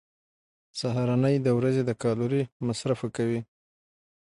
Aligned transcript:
سهارنۍ 0.79 1.35
د 1.41 1.47
ورځې 1.57 1.81
د 1.85 1.91
کالوري 2.03 2.41
مصرف 2.67 2.99
ښه 3.01 3.09
کوي. 3.17 3.39